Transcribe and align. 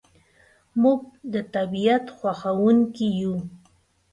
موږ 0.81 0.99
د 1.33 1.35
طبیعت 1.53 2.05
خوښونکي 2.17 3.07
یو. 3.21 3.35